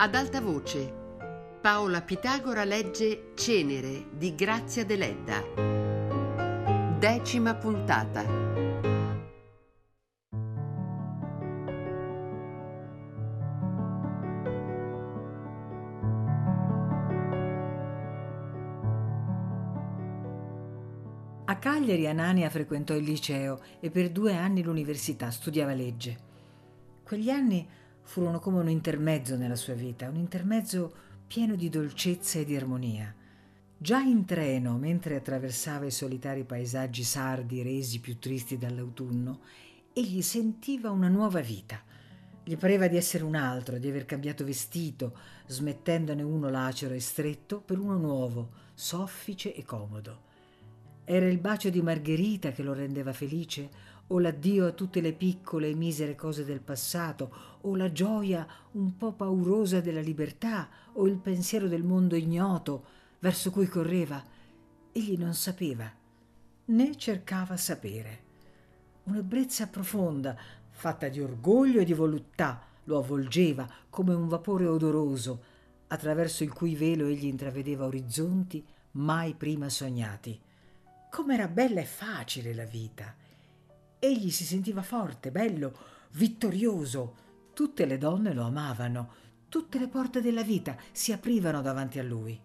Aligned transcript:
Ad 0.00 0.14
alta 0.14 0.40
voce, 0.40 0.94
Paola 1.60 2.02
Pitagora 2.02 2.62
legge 2.62 3.32
Cenere 3.34 4.06
di 4.12 4.32
Grazia 4.36 4.84
Deledda. 4.84 5.42
Decima 6.96 7.56
puntata. 7.56 8.22
A 21.44 21.56
Cagliari 21.56 22.06
Anania 22.06 22.48
frequentò 22.50 22.94
il 22.94 23.02
liceo 23.02 23.60
e 23.80 23.90
per 23.90 24.10
due 24.10 24.36
anni 24.36 24.62
l'università, 24.62 25.32
studiava 25.32 25.74
legge. 25.74 26.26
Quegli 27.02 27.30
anni 27.30 27.66
furono 28.08 28.38
come 28.38 28.60
un 28.60 28.70
intermezzo 28.70 29.36
nella 29.36 29.54
sua 29.54 29.74
vita, 29.74 30.08
un 30.08 30.16
intermezzo 30.16 30.94
pieno 31.26 31.56
di 31.56 31.68
dolcezza 31.68 32.38
e 32.38 32.46
di 32.46 32.56
armonia. 32.56 33.14
Già 33.76 33.98
in 34.00 34.24
treno, 34.24 34.78
mentre 34.78 35.16
attraversava 35.16 35.84
i 35.84 35.90
solitari 35.90 36.44
paesaggi 36.44 37.02
sardi 37.04 37.62
resi 37.62 38.00
più 38.00 38.18
tristi 38.18 38.56
dall'autunno, 38.56 39.40
egli 39.92 40.22
sentiva 40.22 40.90
una 40.90 41.08
nuova 41.08 41.40
vita. 41.40 41.82
Gli 42.42 42.56
pareva 42.56 42.88
di 42.88 42.96
essere 42.96 43.24
un 43.24 43.34
altro, 43.34 43.76
di 43.76 43.90
aver 43.90 44.06
cambiato 44.06 44.42
vestito, 44.42 45.14
smettendone 45.46 46.22
uno 46.22 46.48
lacero 46.48 46.94
e 46.94 47.00
stretto 47.00 47.60
per 47.60 47.78
uno 47.78 47.98
nuovo, 47.98 48.48
soffice 48.72 49.54
e 49.54 49.64
comodo. 49.64 50.22
Era 51.04 51.28
il 51.28 51.38
bacio 51.38 51.68
di 51.68 51.82
Margherita 51.82 52.52
che 52.52 52.62
lo 52.62 52.72
rendeva 52.72 53.12
felice, 53.12 53.68
o 54.08 54.18
l'addio 54.18 54.66
a 54.66 54.72
tutte 54.72 55.00
le 55.00 55.12
piccole 55.12 55.68
e 55.68 55.74
misere 55.74 56.14
cose 56.14 56.44
del 56.44 56.60
passato, 56.60 57.58
o 57.62 57.76
la 57.76 57.92
gioia 57.92 58.46
un 58.72 58.96
po' 58.96 59.12
paurosa 59.12 59.80
della 59.80 60.00
libertà, 60.00 60.68
o 60.94 61.06
il 61.06 61.16
pensiero 61.16 61.68
del 61.68 61.82
mondo 61.82 62.16
ignoto 62.16 62.84
verso 63.18 63.50
cui 63.50 63.66
correva. 63.66 64.22
Egli 64.92 65.18
non 65.18 65.34
sapeva, 65.34 65.90
né 66.66 66.96
cercava 66.96 67.56
sapere. 67.56 68.26
Un'ebbrezza 69.04 69.66
profonda, 69.68 70.36
fatta 70.70 71.08
di 71.08 71.20
orgoglio 71.20 71.80
e 71.80 71.84
di 71.84 71.94
voluttà, 71.94 72.62
lo 72.84 72.98
avvolgeva 72.98 73.68
come 73.90 74.14
un 74.14 74.28
vapore 74.28 74.66
odoroso, 74.66 75.42
attraverso 75.88 76.44
il 76.44 76.52
cui 76.52 76.74
velo 76.74 77.06
egli 77.06 77.26
intravedeva 77.26 77.84
orizzonti 77.84 78.64
mai 78.92 79.34
prima 79.34 79.68
sognati. 79.68 80.38
Com'era 81.10 81.48
bella 81.48 81.80
e 81.80 81.86
facile 81.86 82.54
la 82.54 82.64
vita! 82.64 83.17
Egli 84.00 84.30
si 84.30 84.44
sentiva 84.44 84.82
forte, 84.82 85.32
bello, 85.32 85.76
vittorioso. 86.12 87.26
Tutte 87.52 87.84
le 87.84 87.98
donne 87.98 88.32
lo 88.32 88.44
amavano, 88.44 89.10
tutte 89.48 89.80
le 89.80 89.88
porte 89.88 90.20
della 90.20 90.44
vita 90.44 90.76
si 90.92 91.10
aprivano 91.10 91.62
davanti 91.62 91.98
a 91.98 92.04
lui. 92.04 92.40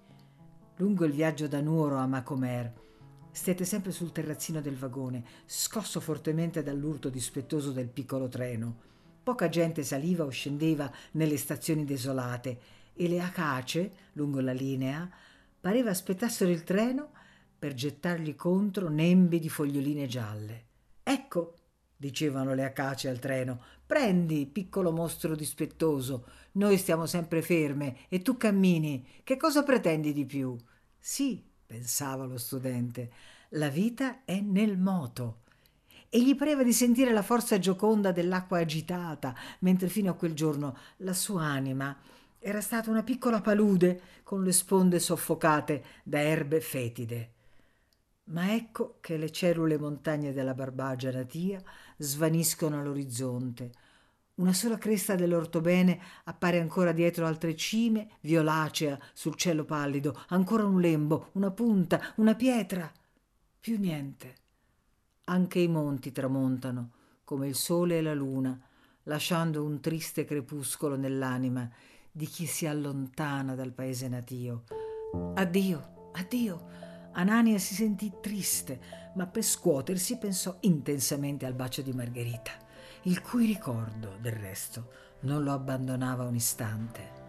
Lungo 0.77 1.05
il 1.05 1.11
viaggio 1.11 1.47
da 1.47 1.61
Nuoro 1.61 1.97
a 1.97 2.07
Macomer, 2.07 2.73
stette 3.31 3.65
sempre 3.65 3.91
sul 3.91 4.11
terrazzino 4.11 4.61
del 4.61 4.75
vagone, 4.75 5.23
scosso 5.45 5.99
fortemente 5.99 6.63
dall'urto 6.63 7.09
dispettoso 7.09 7.71
del 7.71 7.89
piccolo 7.89 8.27
treno. 8.27 8.91
Poca 9.21 9.47
gente 9.47 9.83
saliva 9.83 10.25
o 10.25 10.29
scendeva 10.29 10.91
nelle 11.11 11.37
stazioni 11.37 11.85
desolate 11.85 12.59
e 12.93 13.07
le 13.07 13.21
acace, 13.21 13.91
lungo 14.13 14.39
la 14.39 14.53
linea, 14.53 15.07
pareva 15.61 15.91
aspettassero 15.91 16.49
il 16.49 16.63
treno 16.63 17.11
per 17.59 17.75
gettargli 17.75 18.35
contro 18.35 18.89
nembi 18.89 19.39
di 19.39 19.49
foglioline 19.49 20.07
gialle. 20.07 20.71
Ecco, 21.03 21.55
dicevano 21.97 22.53
le 22.53 22.63
acace 22.63 23.09
al 23.09 23.19
treno, 23.19 23.61
prendi, 23.85 24.45
piccolo 24.45 24.91
mostro 24.91 25.35
dispettoso, 25.35 26.25
noi 26.53 26.77
stiamo 26.77 27.05
sempre 27.05 27.41
ferme 27.41 28.07
e 28.09 28.21
tu 28.21 28.37
cammini, 28.37 29.05
che 29.23 29.37
cosa 29.37 29.63
pretendi 29.63 30.13
di 30.13 30.25
più? 30.25 30.55
Sì, 30.97 31.43
pensava 31.65 32.25
lo 32.25 32.37
studente, 32.37 33.11
la 33.49 33.67
vita 33.69 34.23
è 34.23 34.39
nel 34.39 34.77
moto. 34.77 35.41
E 36.09 36.23
gli 36.23 36.35
pareva 36.35 36.63
di 36.63 36.73
sentire 36.73 37.11
la 37.11 37.23
forza 37.23 37.57
gioconda 37.57 38.11
dell'acqua 38.11 38.59
agitata, 38.59 39.35
mentre 39.59 39.89
fino 39.89 40.11
a 40.11 40.15
quel 40.15 40.33
giorno 40.33 40.77
la 40.97 41.13
sua 41.13 41.43
anima 41.43 41.97
era 42.39 42.61
stata 42.61 42.89
una 42.89 43.03
piccola 43.03 43.41
palude 43.41 44.01
con 44.23 44.43
le 44.43 44.51
sponde 44.51 44.99
soffocate 44.99 45.83
da 46.03 46.19
erbe 46.19 46.59
fetide. 46.59 47.31
Ma 48.25 48.53
ecco 48.53 48.97
che 49.01 49.17
le 49.17 49.31
cellule 49.31 49.77
montagne 49.77 50.31
della 50.31 50.53
Barbagia 50.53 51.11
natia 51.11 51.61
svaniscono 51.97 52.79
all'orizzonte. 52.79 53.71
Una 54.35 54.53
sola 54.53 54.77
cresta 54.77 55.15
dell'ortobene 55.15 55.99
appare 56.23 56.59
ancora 56.59 56.93
dietro 56.93 57.27
altre 57.27 57.55
cime, 57.55 58.11
violacea 58.21 58.97
sul 59.13 59.35
cielo 59.35 59.65
pallido, 59.65 60.17
ancora 60.29 60.65
un 60.65 60.79
lembo, 60.79 61.29
una 61.33 61.51
punta, 61.51 62.13
una 62.15 62.33
pietra. 62.33 62.89
Più 63.59 63.77
niente. 63.77 64.35
Anche 65.25 65.59
i 65.59 65.67
monti 65.67 66.11
tramontano, 66.11 66.91
come 67.25 67.47
il 67.47 67.55
sole 67.55 67.97
e 67.97 68.01
la 68.01 68.13
luna, 68.13 68.59
lasciando 69.03 69.63
un 69.63 69.81
triste 69.81 70.25
crepuscolo 70.25 70.95
nell'anima 70.95 71.69
di 72.09 72.25
chi 72.25 72.45
si 72.45 72.65
allontana 72.65 73.53
dal 73.53 73.71
paese 73.71 74.07
natio. 74.07 74.63
Addio, 75.35 76.09
addio 76.13 76.82
Anania 77.13 77.57
si 77.57 77.73
sentì 77.73 78.11
triste, 78.21 79.11
ma 79.15 79.27
per 79.27 79.43
scuotersi 79.43 80.17
pensò 80.17 80.57
intensamente 80.61 81.45
al 81.45 81.53
bacio 81.53 81.81
di 81.81 81.93
Margherita, 81.93 82.51
il 83.03 83.21
cui 83.21 83.45
ricordo, 83.45 84.17
del 84.19 84.33
resto, 84.33 84.89
non 85.21 85.43
lo 85.43 85.51
abbandonava 85.51 86.23
un 86.23 86.35
istante. 86.35 87.21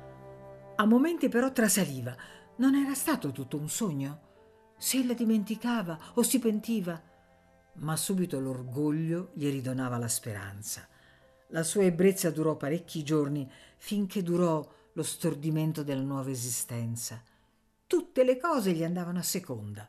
A 0.76 0.86
momenti 0.86 1.28
però 1.28 1.52
trasaliva. 1.52 2.16
Non 2.56 2.74
era 2.74 2.94
stato 2.94 3.32
tutto 3.32 3.56
un 3.56 3.68
sogno? 3.68 4.20
Se 4.76 5.04
la 5.04 5.14
dimenticava 5.14 5.98
o 6.14 6.22
si 6.22 6.38
pentiva? 6.38 7.00
Ma 7.74 7.96
subito 7.96 8.38
l'orgoglio 8.38 9.30
gli 9.34 9.50
ridonava 9.50 9.98
la 9.98 10.08
speranza. 10.08 10.86
La 11.48 11.62
sua 11.62 11.82
ebbrezza 11.82 12.30
durò 12.30 12.56
parecchi 12.56 13.02
giorni 13.02 13.48
finché 13.76 14.22
durò 14.22 14.66
lo 14.92 15.02
stordimento 15.02 15.82
della 15.82 16.02
nuova 16.02 16.30
esistenza. 16.30 17.22
Tutte 17.86 18.24
le 18.24 18.38
cose 18.38 18.72
gli 18.72 18.82
andavano 18.82 19.18
a 19.18 19.22
seconda. 19.22 19.86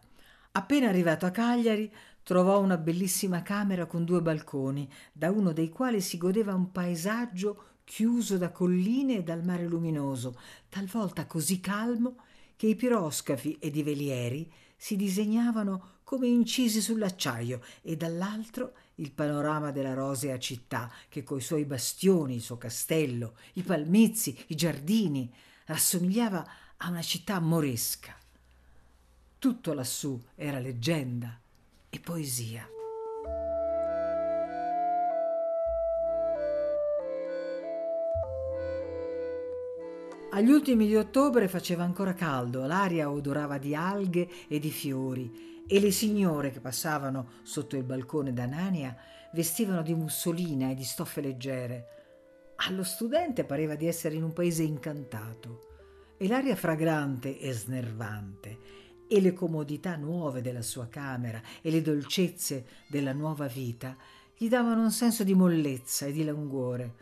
Appena 0.51 0.89
arrivato 0.89 1.25
a 1.25 1.31
Cagliari, 1.31 1.91
trovò 2.23 2.59
una 2.59 2.77
bellissima 2.77 3.41
camera 3.41 3.85
con 3.85 4.03
due 4.03 4.21
balconi, 4.21 4.91
da 5.13 5.31
uno 5.31 5.53
dei 5.53 5.69
quali 5.69 6.01
si 6.01 6.17
godeva 6.17 6.53
un 6.53 6.71
paesaggio 6.71 7.63
chiuso 7.85 8.37
da 8.37 8.51
colline 8.51 9.17
e 9.17 9.23
dal 9.23 9.43
mare 9.45 9.65
luminoso, 9.65 10.37
talvolta 10.67 11.25
così 11.25 11.61
calmo 11.61 12.17
che 12.57 12.67
i 12.67 12.75
piroscafi 12.75 13.57
ed 13.59 13.75
i 13.75 13.83
velieri 13.83 14.51
si 14.75 14.95
disegnavano 14.97 15.99
come 16.03 16.27
incisi 16.27 16.81
sull'acciaio 16.81 17.61
e 17.81 17.95
dall'altro 17.95 18.73
il 18.95 19.11
panorama 19.11 19.71
della 19.71 19.93
rosea 19.93 20.37
città 20.37 20.91
che 21.07 21.23
coi 21.23 21.41
suoi 21.41 21.65
bastioni, 21.65 22.35
il 22.35 22.41
suo 22.41 22.57
castello, 22.57 23.35
i 23.53 23.61
palmizi, 23.61 24.37
i 24.47 24.55
giardini, 24.55 25.33
rassomigliava 25.65 26.45
a 26.77 26.89
una 26.89 27.01
città 27.01 27.39
moresca. 27.39 28.15
Tutto 29.39 29.73
lassù 29.73 30.21
era 30.35 30.59
leggenda 30.59 31.39
e 31.89 31.99
poesia. 31.99 32.67
Agli 40.31 40.49
ultimi 40.49 40.85
di 40.85 40.95
ottobre 40.97 41.47
faceva 41.47 41.83
ancora 41.83 42.13
caldo, 42.13 42.65
l'aria 42.65 43.09
odorava 43.09 43.57
di 43.57 43.73
alghe 43.73 44.27
e 44.49 44.59
di 44.59 44.69
fiori 44.69 45.63
e 45.65 45.79
le 45.79 45.91
signore 45.91 46.51
che 46.51 46.59
passavano 46.59 47.29
sotto 47.43 47.77
il 47.77 47.83
balcone 47.83 48.33
d'Anania 48.33 48.95
vestivano 49.31 49.81
di 49.81 49.93
mussolina 49.93 50.71
e 50.71 50.75
di 50.75 50.83
stoffe 50.83 51.21
leggere. 51.21 51.87
Allo 52.67 52.83
studente 52.83 53.45
pareva 53.45 53.75
di 53.75 53.87
essere 53.87 54.15
in 54.15 54.23
un 54.23 54.33
paese 54.33 54.63
incantato 54.63 55.74
e 56.17 56.27
l'aria 56.27 56.55
fragrante 56.55 57.39
e 57.39 57.51
snervante 57.51 58.83
e 59.07 59.21
le 59.21 59.33
comodità 59.33 59.95
nuove 59.95 60.41
della 60.41 60.61
sua 60.61 60.87
camera 60.87 61.41
e 61.61 61.69
le 61.69 61.81
dolcezze 61.81 62.65
della 62.87 63.13
nuova 63.13 63.47
vita 63.47 63.95
gli 64.37 64.49
davano 64.49 64.81
un 64.81 64.91
senso 64.91 65.23
di 65.23 65.33
mollezza 65.33 66.05
e 66.05 66.11
di 66.11 66.23
languore. 66.23 66.93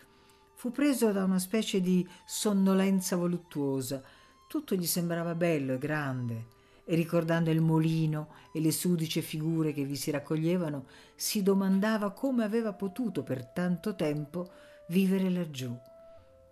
Fu 0.56 0.72
preso 0.72 1.12
da 1.12 1.24
una 1.24 1.40
specie 1.40 1.82
di 1.82 2.08
sonnolenza 2.26 3.16
voluttuosa. 3.16 4.02
Tutto 4.48 4.76
gli 4.76 4.86
sembrava 4.86 5.34
bello 5.34 5.74
e 5.74 5.78
grande 5.78 6.46
e 6.86 6.96
ricordando 6.96 7.50
il 7.50 7.62
molino 7.62 8.30
e 8.54 8.60
le 8.60 8.72
sudice 8.72 9.22
figure 9.22 9.74
che 9.74 9.84
vi 9.84 9.96
si 9.96 10.12
raccoglievano, 10.12 10.86
si 11.16 11.42
domandava 11.42 12.12
come 12.12 12.44
aveva 12.44 12.74
potuto 12.74 13.24
per 13.24 13.46
tanto 13.48 13.96
tempo 13.96 14.52
vivere 14.90 15.30
laggiù. 15.30 15.76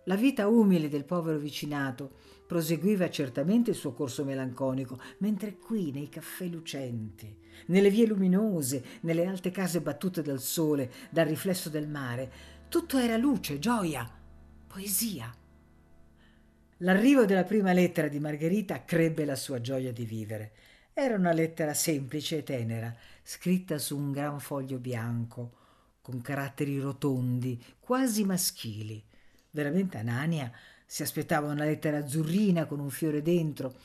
La 0.05 0.15
vita 0.15 0.47
umile 0.47 0.89
del 0.89 1.05
povero 1.05 1.37
vicinato 1.37 2.13
proseguiva 2.51 3.09
certamente 3.09 3.69
il 3.69 3.77
suo 3.77 3.93
corso 3.93 4.25
melanconico, 4.25 4.99
mentre 5.19 5.55
qui, 5.55 5.93
nei 5.93 6.09
caffè 6.09 6.47
lucenti, 6.47 7.33
nelle 7.67 7.89
vie 7.89 8.05
luminose, 8.05 8.83
nelle 9.03 9.25
alte 9.25 9.51
case 9.51 9.79
battute 9.79 10.21
dal 10.21 10.41
sole, 10.41 10.91
dal 11.11 11.27
riflesso 11.27 11.69
del 11.69 11.87
mare, 11.87 12.29
tutto 12.67 12.97
era 12.97 13.15
luce, 13.15 13.57
gioia, 13.57 14.05
poesia. 14.67 15.33
L'arrivo 16.79 17.23
della 17.23 17.45
prima 17.45 17.71
lettera 17.71 18.09
di 18.09 18.19
Margherita 18.19 18.83
crebbe 18.83 19.23
la 19.23 19.37
sua 19.37 19.61
gioia 19.61 19.93
di 19.93 20.03
vivere. 20.03 20.51
Era 20.91 21.15
una 21.15 21.31
lettera 21.31 21.73
semplice 21.73 22.39
e 22.39 22.43
tenera, 22.43 22.93
scritta 23.23 23.77
su 23.77 23.97
un 23.97 24.11
gran 24.11 24.41
foglio 24.41 24.77
bianco, 24.77 25.53
con 26.01 26.19
caratteri 26.19 26.77
rotondi, 26.79 27.63
quasi 27.79 28.25
maschili. 28.25 29.01
Veramente 29.51 29.97
Anania 29.97 30.51
si 30.91 31.03
aspettava 31.03 31.49
una 31.49 31.63
lettera 31.63 31.99
azzurrina 31.99 32.65
con 32.65 32.81
un 32.81 32.89
fiore 32.89 33.21
dentro 33.21 33.75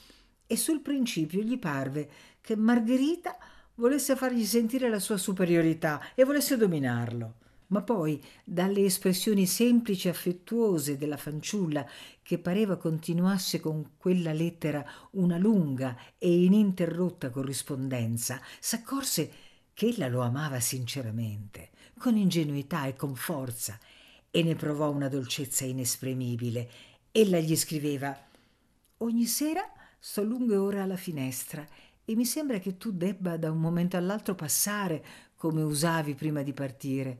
e 0.44 0.56
sul 0.56 0.80
principio 0.80 1.40
gli 1.40 1.56
parve 1.56 2.10
che 2.40 2.56
Margherita 2.56 3.38
volesse 3.76 4.16
fargli 4.16 4.44
sentire 4.44 4.88
la 4.88 4.98
sua 4.98 5.16
superiorità 5.16 6.14
e 6.16 6.24
volesse 6.24 6.56
dominarlo. 6.56 7.34
Ma 7.68 7.82
poi, 7.82 8.20
dalle 8.42 8.84
espressioni 8.84 9.46
semplici 9.46 10.08
e 10.08 10.10
affettuose 10.10 10.96
della 10.96 11.16
fanciulla, 11.16 11.88
che 12.22 12.40
pareva 12.40 12.76
continuasse 12.76 13.60
con 13.60 13.92
quella 13.96 14.32
lettera 14.32 14.84
una 15.12 15.38
lunga 15.38 15.96
e 16.18 16.42
ininterrotta 16.42 17.30
corrispondenza, 17.30 18.40
s'accorse 18.58 19.30
che 19.74 19.86
ella 19.86 20.08
lo 20.08 20.22
amava 20.22 20.58
sinceramente, 20.58 21.70
con 21.98 22.16
ingenuità 22.16 22.86
e 22.86 22.96
con 22.96 23.14
forza, 23.14 23.78
e 24.36 24.42
ne 24.42 24.54
provò 24.54 24.90
una 24.90 25.08
dolcezza 25.08 25.64
inespremibile. 25.64 26.68
Ella 27.18 27.38
gli 27.38 27.56
scriveva 27.56 28.14
Ogni 28.98 29.24
sera 29.24 29.62
sto 29.98 30.22
lunghe 30.22 30.56
ore 30.56 30.80
alla 30.80 30.98
finestra 30.98 31.66
e 32.04 32.14
mi 32.14 32.26
sembra 32.26 32.58
che 32.58 32.76
tu 32.76 32.92
debba 32.92 33.38
da 33.38 33.50
un 33.50 33.56
momento 33.56 33.96
all'altro 33.96 34.34
passare 34.34 35.02
come 35.34 35.62
usavi 35.62 36.12
prima 36.12 36.42
di 36.42 36.52
partire. 36.52 37.18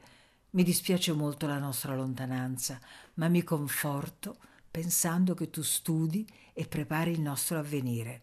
Mi 0.51 0.65
dispiace 0.65 1.15
molto 1.15 1.47
la 1.47 1.57
nostra 1.57 1.95
lontananza, 1.95 2.79
ma 3.15 3.29
mi 3.29 3.43
conforto 3.43 4.37
pensando 4.71 5.33
che 5.33 5.49
tu 5.49 5.63
studi 5.63 6.27
e 6.53 6.67
prepari 6.67 7.13
il 7.13 7.23
nostro 7.23 7.57
avvenire. 7.57 8.21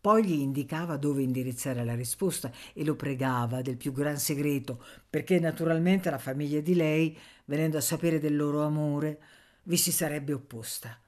Poi 0.00 0.24
gli 0.24 0.38
indicava 0.38 0.96
dove 0.98 1.22
indirizzare 1.22 1.84
la 1.84 1.96
risposta 1.96 2.52
e 2.72 2.84
lo 2.84 2.94
pregava 2.94 3.60
del 3.60 3.76
più 3.76 3.90
gran 3.90 4.18
segreto, 4.18 4.80
perché 5.10 5.40
naturalmente 5.40 6.10
la 6.10 6.18
famiglia 6.18 6.60
di 6.60 6.76
lei, 6.76 7.18
venendo 7.46 7.76
a 7.76 7.80
sapere 7.80 8.20
del 8.20 8.36
loro 8.36 8.62
amore, 8.62 9.20
vi 9.64 9.76
si 9.76 9.92
sarebbe 9.92 10.32
opposta. 10.32 10.98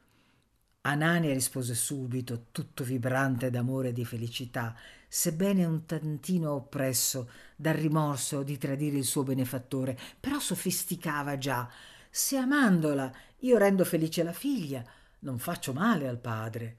Anania 0.83 1.33
rispose 1.33 1.75
subito, 1.75 2.47
tutto 2.53 2.85
vibrante 2.85 3.51
d'amore 3.51 3.89
e 3.89 3.93
di 3.93 4.05
felicità, 4.05 4.77
sebbene 5.09 5.65
un 5.65 5.87
tantino 5.87 6.53
oppresso 6.53 7.31
dal 7.56 7.75
rimorso 7.75 8.43
di 8.43 8.59
tradire 8.59 8.99
il 8.99 9.05
suo 9.05 9.23
benefattore, 9.23 9.99
però 10.21 10.39
sofisticava 10.39 11.39
già. 11.39 11.71
Se 12.11 12.37
amandola 12.37 13.11
io 13.39 13.56
rendo 13.56 13.85
felice 13.85 14.23
la 14.23 14.33
figlia, 14.33 14.85
non 15.21 15.39
faccio 15.39 15.73
male 15.73 16.06
al 16.06 16.19
padre. 16.19 16.77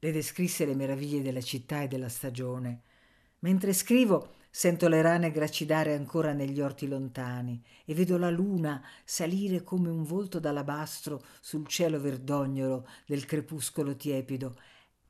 Le 0.00 0.12
descrisse 0.12 0.64
le 0.66 0.74
meraviglie 0.74 1.22
della 1.22 1.40
città 1.40 1.82
e 1.82 1.88
della 1.88 2.08
stagione. 2.08 2.82
Mentre 3.40 3.72
scrivo, 3.72 4.34
Sento 4.50 4.88
le 4.88 5.02
rane 5.02 5.30
gracidare 5.30 5.94
ancora 5.94 6.32
negli 6.32 6.60
orti 6.60 6.88
lontani 6.88 7.62
e 7.84 7.94
vedo 7.94 8.16
la 8.16 8.30
luna 8.30 8.82
salire 9.04 9.62
come 9.62 9.90
un 9.90 10.02
volto 10.02 10.40
d'alabastro 10.40 11.22
sul 11.40 11.66
cielo 11.66 12.00
verdognolo 12.00 12.88
del 13.06 13.24
crepuscolo 13.24 13.94
tiepido. 13.94 14.58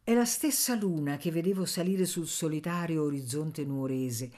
È 0.03 0.13
la 0.13 0.25
stessa 0.25 0.75
luna 0.75 1.17
che 1.17 1.31
vedevo 1.31 1.65
salire 1.65 2.05
sul 2.05 2.27
solitario 2.27 3.05
orizzonte 3.05 3.65
nuorese. 3.65 4.31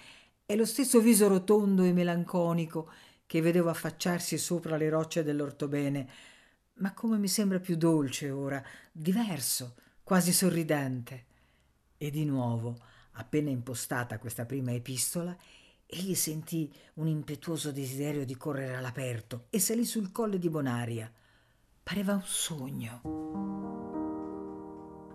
È 0.44 0.54
lo 0.54 0.66
stesso 0.66 1.00
viso 1.00 1.28
rotondo 1.28 1.82
e 1.82 1.92
melanconico 1.92 2.90
che 3.24 3.40
vedevo 3.40 3.70
affacciarsi 3.70 4.36
sopra 4.36 4.76
le 4.76 4.88
rocce 4.90 5.22
dell'ortobene, 5.22 6.08
ma 6.74 6.92
come 6.92 7.18
mi 7.18 7.28
sembra 7.28 7.58
più 7.58 7.76
dolce 7.76 8.30
ora, 8.30 8.62
diverso, 8.92 9.76
quasi 10.02 10.32
sorridente. 10.32 11.26
E 11.96 12.10
di 12.10 12.24
nuovo 12.24 12.89
Appena 13.20 13.50
impostata 13.50 14.18
questa 14.18 14.46
prima 14.46 14.72
epistola, 14.72 15.36
egli 15.84 16.14
sentì 16.14 16.72
un 16.94 17.06
impetuoso 17.06 17.70
desiderio 17.70 18.24
di 18.24 18.34
correre 18.34 18.76
all'aperto 18.76 19.44
e 19.50 19.58
salì 19.58 19.84
sul 19.84 20.10
colle 20.10 20.38
di 20.38 20.48
Bonaria. 20.48 21.12
Pareva 21.82 22.14
un 22.14 22.22
sogno. 22.24 23.00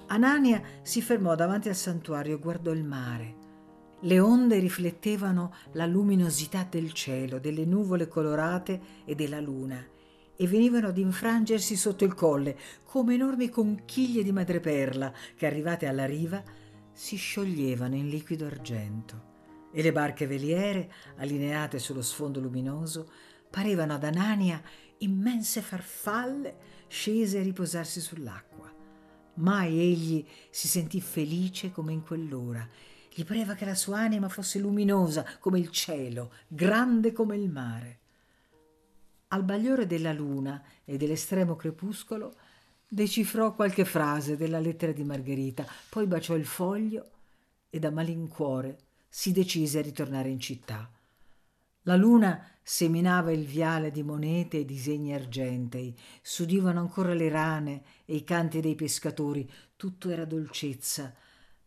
Anania 0.06 0.62
si 0.84 1.02
fermò 1.02 1.34
davanti 1.34 1.68
al 1.68 1.76
santuario 1.76 2.36
e 2.36 2.40
guardò 2.40 2.72
il 2.74 2.84
mare. 2.84 3.36
Le 4.02 4.20
onde 4.20 4.60
riflettevano 4.60 5.56
la 5.72 5.88
luminosità 5.88 6.64
del 6.70 6.94
cielo, 6.94 7.40
delle 7.40 7.66
nuvole 7.66 8.08
colorate 8.08 8.80
e 9.04 9.16
della 9.16 9.40
luna 9.40 9.84
e 10.36 10.48
venivano 10.48 10.90
ad 10.90 10.98
infrangersi 11.00 11.76
sotto 11.76 12.04
il 12.04 12.14
colle 12.14 12.56
come 12.84 13.16
enormi 13.16 13.50
conchiglie 13.50 14.22
di 14.22 14.32
madreperla 14.32 15.12
che 15.36 15.48
arrivate 15.48 15.88
alla 15.88 16.06
riva 16.06 16.44
si 16.96 17.18
scioglievano 17.18 17.94
in 17.96 18.08
liquido 18.08 18.46
argento 18.46 19.34
e 19.74 19.82
le 19.82 19.92
barche 19.92 20.26
veliere, 20.26 20.90
allineate 21.18 21.78
sullo 21.78 22.02
sfondo 22.02 22.40
luminoso, 22.40 23.12
parevano 23.50 23.94
ad 23.94 24.06
Anania 24.06 24.62
immense 25.00 25.62
farfalle 25.62 26.56
scese 26.88 27.40
a 27.40 27.44
riposarsi 27.44 28.00
sull'acqua. 28.00 28.74
Mai 29.36 29.78
egli 29.78 30.26
si 30.50 30.70
sentì 30.70 31.02
felice 31.02 31.70
come 31.72 31.92
in 31.92 32.02
quell'ora. 32.02 32.66
Gli 33.14 33.26
pareva 33.26 33.56
che 33.56 33.66
la 33.66 33.76
sua 33.76 34.00
anima 34.00 34.30
fosse 34.30 34.60
luminosa 34.60 35.26
come 35.40 35.60
il 35.60 35.72
cielo, 35.72 36.32
grande 36.48 37.12
come 37.12 37.36
il 37.36 37.50
mare. 37.50 38.00
Al 39.28 39.44
bagliore 39.44 39.86
della 39.86 40.14
luna 40.14 40.64
e 40.86 40.96
dell'estremo 40.96 41.58
crepuscolo 41.58 42.34
decifrò 42.88 43.54
qualche 43.54 43.86
frase 43.86 44.38
della 44.38 44.60
lettera 44.60 44.92
di 44.92 45.04
Margherita, 45.04 45.66
poi 45.90 46.08
baciò 46.08 46.36
il 46.36 46.46
foglio 46.46 47.10
e 47.70 47.80
da 47.80 47.92
malincuore 47.92 48.78
si 49.08 49.32
decise 49.32 49.80
a 49.80 49.82
ritornare 49.82 50.30
in 50.30 50.40
città. 50.40 50.90
La 51.84 51.96
luna 51.96 52.48
seminava 52.62 53.32
il 53.32 53.46
viale 53.46 53.92
di 53.92 54.02
monete 54.02 54.60
e 54.60 54.66
disegni 54.66 55.14
argentei, 55.14 55.96
s'udivano 56.22 56.80
ancora 56.80 57.14
le 57.14 57.30
rane 57.30 57.84
e 58.06 58.16
i 58.16 58.24
canti 58.24 58.60
dei 58.60 58.76
pescatori, 58.76 59.50
tutto 59.76 60.10
era 60.10 60.26
dolcezza. 60.26 61.14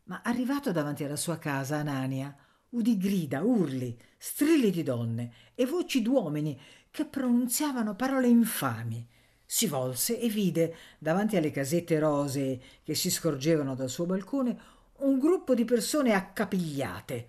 Ma 0.04 0.22
arrivato 0.24 0.72
davanti 0.72 1.04
alla 1.04 1.16
sua 1.16 1.38
casa, 1.38 1.76
Anania 1.76 2.36
udì 2.70 2.98
grida, 2.98 3.42
urli, 3.42 3.96
strilli 4.16 4.70
di 4.70 4.82
donne 4.82 5.32
e 5.54 5.64
voci 5.66 6.02
d'uomini 6.02 6.60
che 6.90 7.04
pronunziavano 7.06 7.94
parole 7.94 8.28
infami 8.28 9.06
si 9.50 9.66
volse 9.66 10.20
e 10.20 10.28
vide, 10.28 10.74
davanti 10.98 11.38
alle 11.38 11.50
casette 11.50 11.98
rosee 11.98 12.60
che 12.82 12.94
si 12.94 13.10
scorgevano 13.10 13.74
dal 13.74 13.88
suo 13.88 14.04
balcone, 14.04 14.54
un 14.98 15.18
gruppo 15.18 15.54
di 15.54 15.64
persone 15.64 16.12
accapigliate. 16.12 17.28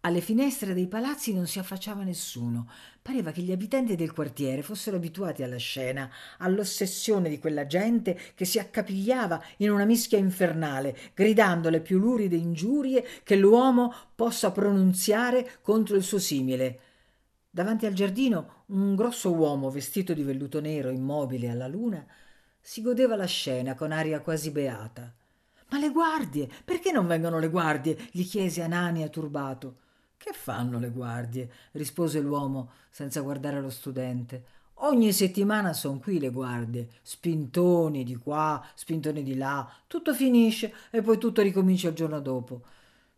Alle 0.00 0.22
finestre 0.22 0.72
dei 0.72 0.86
palazzi 0.86 1.34
non 1.34 1.46
si 1.46 1.58
affacciava 1.58 2.04
nessuno. 2.04 2.70
Pareva 3.02 3.32
che 3.32 3.42
gli 3.42 3.52
abitanti 3.52 3.96
del 3.96 4.14
quartiere 4.14 4.62
fossero 4.62 4.96
abituati 4.96 5.42
alla 5.42 5.58
scena, 5.58 6.10
all'ossessione 6.38 7.28
di 7.28 7.38
quella 7.38 7.66
gente 7.66 8.18
che 8.34 8.46
si 8.46 8.58
accapigliava 8.58 9.42
in 9.58 9.70
una 9.70 9.84
mischia 9.84 10.16
infernale, 10.16 10.96
gridando 11.12 11.68
le 11.68 11.82
più 11.82 11.98
luride 11.98 12.36
ingiurie 12.36 13.06
che 13.22 13.36
l'uomo 13.36 13.92
possa 14.14 14.50
pronunziare 14.52 15.58
contro 15.60 15.96
il 15.96 16.02
suo 16.02 16.18
simile. 16.18 16.80
Davanti 17.50 17.84
al 17.84 17.92
giardino 17.92 18.57
un 18.68 18.94
grosso 18.94 19.32
uomo 19.32 19.70
vestito 19.70 20.12
di 20.12 20.22
velluto 20.22 20.60
nero, 20.60 20.90
immobile 20.90 21.48
alla 21.48 21.68
luna, 21.68 22.04
si 22.60 22.82
godeva 22.82 23.16
la 23.16 23.24
scena 23.24 23.74
con 23.74 23.92
aria 23.92 24.20
quasi 24.20 24.50
beata. 24.50 25.12
Ma 25.70 25.78
le 25.78 25.90
guardie? 25.90 26.48
Perché 26.64 26.92
non 26.92 27.06
vengono 27.06 27.38
le 27.38 27.48
guardie? 27.48 27.96
gli 28.10 28.24
chiese 28.24 28.62
Anania 28.62 29.08
turbato. 29.08 29.76
Che 30.16 30.32
fanno 30.32 30.78
le 30.78 30.90
guardie? 30.90 31.50
rispose 31.72 32.20
l'uomo 32.20 32.72
senza 32.90 33.20
guardare 33.20 33.60
lo 33.60 33.70
studente. 33.70 34.44
Ogni 34.80 35.12
settimana 35.12 35.72
son 35.72 35.98
qui 35.98 36.18
le 36.20 36.30
guardie, 36.30 36.88
spintoni 37.02 38.04
di 38.04 38.16
qua, 38.16 38.64
spintoni 38.74 39.22
di 39.22 39.34
là, 39.34 39.68
tutto 39.86 40.14
finisce 40.14 40.72
e 40.90 41.02
poi 41.02 41.18
tutto 41.18 41.42
ricomincia 41.42 41.88
il 41.88 41.94
giorno 41.94 42.20
dopo. 42.20 42.62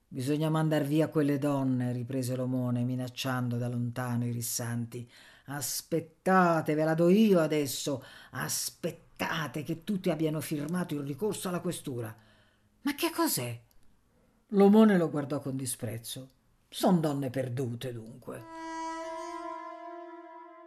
Bisogna 0.08 0.48
mandar 0.48 0.84
via 0.84 1.08
quelle 1.08 1.38
donne, 1.38 1.92
riprese 1.92 2.34
l'omone, 2.34 2.82
minacciando 2.82 3.58
da 3.58 3.68
lontano 3.68 4.24
i 4.26 4.32
rissanti. 4.32 5.08
Aspettate, 5.50 6.74
ve 6.74 6.84
la 6.84 6.94
do 6.94 7.08
io 7.08 7.40
adesso. 7.40 8.04
Aspettate 8.30 9.62
che 9.62 9.84
tutti 9.84 10.10
abbiano 10.10 10.40
firmato 10.40 10.94
il 10.94 11.02
ricorso 11.02 11.48
alla 11.48 11.60
questura. 11.60 12.14
Ma 12.82 12.94
che 12.94 13.10
cos'è? 13.10 13.60
L'omone 14.48 14.96
lo 14.96 15.10
guardò 15.10 15.40
con 15.40 15.56
disprezzo. 15.56 16.28
Son 16.68 17.00
donne 17.00 17.30
perdute, 17.30 17.92
dunque. 17.92 18.44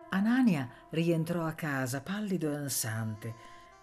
Anania 0.09 0.69
rientrò 0.89 1.45
a 1.45 1.53
casa, 1.53 2.01
pallido 2.01 2.51
e 2.51 2.55
ansante, 2.55 3.33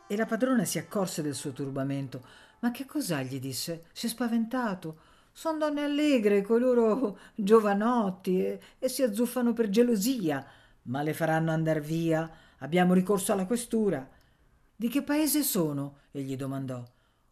e 0.07 0.17
la 0.17 0.27
padrona 0.27 0.65
si 0.65 0.79
accorse 0.79 1.23
del 1.23 1.35
suo 1.35 1.53
turbamento. 1.53 2.25
Ma 2.61 2.71
che 2.71 2.85
cos'ha? 2.85 3.23
gli 3.23 3.41
disse. 3.41 3.87
Si 3.93 4.07
è 4.07 4.09
spaventato. 4.09 5.09
Son 5.33 5.59
donne 5.59 5.83
allegre, 5.83 6.43
coi 6.43 6.61
loro 6.61 7.19
giovanotti, 7.35 8.45
e, 8.45 8.61
e 8.79 8.89
si 8.89 9.03
azzuffano 9.03 9.53
per 9.53 9.71
gelosia, 9.71 10.45
ma 10.83 11.03
le 11.03 11.15
faranno 11.15 11.51
andar 11.51 11.81
via. 11.81 12.31
Abbiamo 12.59 12.95
ricorso 12.95 13.33
alla 13.33 13.47
questura. 13.47 14.09
Di 14.75 14.89
che 14.89 15.03
paese 15.03 15.43
sono? 15.43 15.99
egli 16.11 16.37
domandò. 16.37 16.85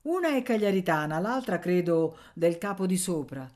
Una 0.02 0.34
è 0.34 0.42
cagliaritana, 0.42 1.18
l'altra 1.18 1.58
credo 1.58 2.18
del 2.34 2.58
capo 2.58 2.86
di 2.86 2.96
sopra. 2.96 3.50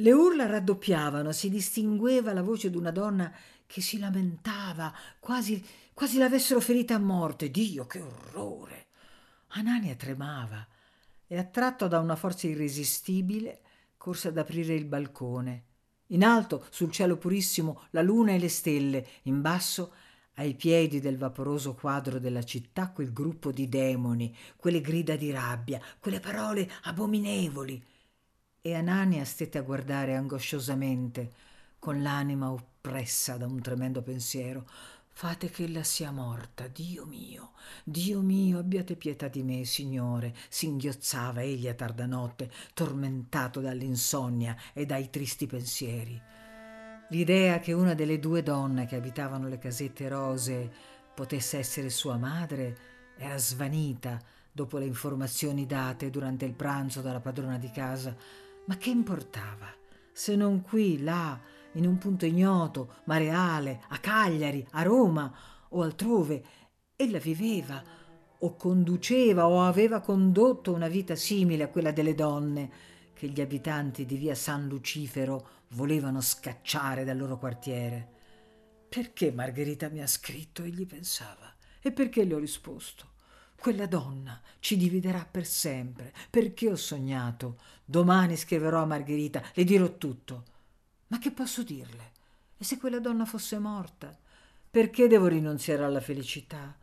Le 0.00 0.12
urla 0.12 0.46
raddoppiavano, 0.46 1.32
si 1.32 1.50
distingueva 1.50 2.32
la 2.32 2.42
voce 2.42 2.70
d'una 2.70 2.90
donna 2.90 3.32
che 3.66 3.80
si 3.80 3.98
lamentava, 3.98 4.92
quasi, 5.18 5.64
quasi 5.92 6.18
l'avessero 6.18 6.60
ferita 6.60 6.94
a 6.94 6.98
morte. 6.98 7.50
Dio, 7.50 7.86
che 7.86 8.00
orrore! 8.00 8.86
Anania 9.48 9.94
tremava 9.94 10.66
e, 11.26 11.38
attratto 11.38 11.86
da 11.86 12.00
una 12.00 12.16
forza 12.16 12.46
irresistibile, 12.46 13.60
corse 13.96 14.28
ad 14.28 14.38
aprire 14.38 14.74
il 14.74 14.84
balcone. 14.84 15.64
In 16.08 16.24
alto, 16.24 16.64
sul 16.70 16.90
cielo 16.90 17.16
purissimo, 17.16 17.82
la 17.90 18.02
luna 18.02 18.32
e 18.32 18.38
le 18.38 18.48
stelle, 18.48 19.06
in 19.22 19.40
basso, 19.40 19.92
ai 20.34 20.54
piedi 20.54 21.00
del 21.00 21.18
vaporoso 21.18 21.74
quadro 21.74 22.18
della 22.18 22.42
città, 22.44 22.90
quel 22.90 23.12
gruppo 23.12 23.52
di 23.52 23.68
demoni, 23.68 24.34
quelle 24.56 24.80
grida 24.80 25.16
di 25.16 25.30
rabbia, 25.30 25.80
quelle 25.98 26.20
parole 26.20 26.70
abominevoli 26.84 27.84
e 28.60 28.74
Anania 28.74 29.24
stette 29.24 29.58
a 29.58 29.62
guardare 29.62 30.14
angosciosamente, 30.14 31.32
con 31.78 32.02
l'anima 32.02 32.50
oppressa 32.50 33.36
da 33.36 33.46
un 33.46 33.60
tremendo 33.60 34.02
pensiero. 34.02 34.66
Fate 35.20 35.50
che 35.50 35.64
ella 35.64 35.82
sia 35.82 36.12
morta, 36.12 36.68
Dio 36.68 37.04
mio, 37.04 37.50
Dio 37.82 38.20
mio, 38.20 38.60
abbiate 38.60 38.94
pietà 38.94 39.26
di 39.26 39.42
me, 39.42 39.64
Signore, 39.64 40.32
singhiozzava 40.48 41.42
egli 41.42 41.66
a 41.66 41.74
tarda 41.74 42.06
notte, 42.06 42.48
tormentato 42.72 43.58
dall'insonnia 43.58 44.54
e 44.72 44.86
dai 44.86 45.10
tristi 45.10 45.48
pensieri. 45.48 46.22
L'idea 47.08 47.58
che 47.58 47.72
una 47.72 47.94
delle 47.94 48.20
due 48.20 48.44
donne 48.44 48.86
che 48.86 48.94
abitavano 48.94 49.48
le 49.48 49.58
casette 49.58 50.08
rose 50.08 50.72
potesse 51.16 51.58
essere 51.58 51.90
sua 51.90 52.16
madre 52.16 52.78
era 53.16 53.38
svanita 53.38 54.22
dopo 54.52 54.78
le 54.78 54.86
informazioni 54.86 55.66
date 55.66 56.10
durante 56.10 56.44
il 56.44 56.54
pranzo 56.54 57.00
dalla 57.00 57.18
padrona 57.18 57.58
di 57.58 57.72
casa 57.72 58.14
ma 58.66 58.76
che 58.76 58.90
importava? 58.90 59.66
Se 60.12 60.36
non 60.36 60.62
qui, 60.62 61.02
là, 61.02 61.40
in 61.78 61.86
un 61.86 61.96
punto 61.96 62.26
ignoto, 62.26 62.96
ma 63.04 63.16
reale, 63.16 63.82
a 63.88 63.98
Cagliari, 63.98 64.66
a 64.72 64.82
Roma 64.82 65.32
o 65.70 65.82
altrove, 65.82 66.44
ella 66.96 67.18
viveva 67.18 67.82
o 68.40 68.54
conduceva 68.56 69.46
o 69.46 69.62
aveva 69.62 70.00
condotto 70.00 70.72
una 70.72 70.88
vita 70.88 71.14
simile 71.14 71.64
a 71.64 71.68
quella 71.68 71.92
delle 71.92 72.14
donne 72.14 72.70
che 73.14 73.28
gli 73.28 73.40
abitanti 73.40 74.04
di 74.04 74.16
via 74.16 74.34
San 74.34 74.68
Lucifero 74.68 75.48
volevano 75.70 76.20
scacciare 76.20 77.04
dal 77.04 77.16
loro 77.16 77.38
quartiere. 77.38 78.16
Perché 78.88 79.32
Margherita 79.32 79.88
mi 79.88 80.00
ha 80.00 80.06
scritto? 80.06 80.62
egli 80.62 80.86
pensava. 80.86 81.54
E 81.80 81.92
perché 81.92 82.24
le 82.24 82.34
ho 82.34 82.38
risposto? 82.38 83.16
Quella 83.56 83.86
donna 83.86 84.40
ci 84.60 84.76
dividerà 84.76 85.26
per 85.28 85.44
sempre. 85.44 86.12
Perché 86.30 86.70
ho 86.70 86.76
sognato? 86.76 87.58
Domani 87.84 88.36
scriverò 88.36 88.82
a 88.82 88.86
Margherita, 88.86 89.42
le 89.52 89.64
dirò 89.64 89.96
tutto. 89.96 90.44
Ma 91.08 91.18
che 91.18 91.30
posso 91.30 91.62
dirle? 91.62 92.12
E 92.56 92.64
se 92.64 92.76
quella 92.76 93.00
donna 93.00 93.24
fosse 93.24 93.58
morta? 93.58 94.16
Perché 94.70 95.06
devo 95.06 95.26
rinunziare 95.26 95.84
alla 95.84 96.00
felicità? 96.00 96.76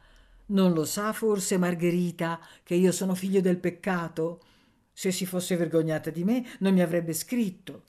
Non 0.47 0.73
lo 0.73 0.85
sa 0.85 1.13
forse 1.13 1.57
Margherita 1.57 2.39
che 2.63 2.75
io 2.75 2.91
sono 2.91 3.13
figlio 3.15 3.41
del 3.41 3.57
peccato? 3.57 4.41
Se 4.93 5.11
si 5.11 5.25
fosse 5.25 5.55
vergognata 5.55 6.09
di 6.09 6.23
me 6.23 6.45
non 6.59 6.73
mi 6.73 6.81
avrebbe 6.81 7.13
scritto. 7.13 7.83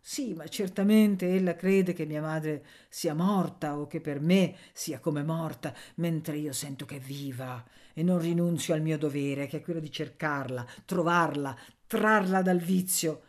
Sì, 0.00 0.34
ma 0.34 0.46
certamente 0.48 1.34
ella 1.34 1.54
crede 1.54 1.92
che 1.92 2.06
mia 2.06 2.20
madre 2.20 2.64
sia 2.88 3.14
morta 3.14 3.78
o 3.78 3.86
che 3.86 4.00
per 4.00 4.20
me 4.20 4.56
sia 4.72 5.00
come 5.00 5.22
morta, 5.22 5.74
mentre 5.96 6.36
io 6.38 6.52
sento 6.52 6.84
che 6.86 6.96
è 6.96 7.00
viva 7.00 7.64
e 7.92 8.02
non 8.02 8.18
rinunzio 8.18 8.74
al 8.74 8.82
mio 8.82 8.96
dovere, 8.96 9.46
che 9.46 9.58
è 9.58 9.60
quello 9.60 9.80
di 9.80 9.90
cercarla, 9.90 10.66
trovarla, 10.84 11.56
trarla 11.86 12.42
dal 12.42 12.58
vizio. 12.58 13.22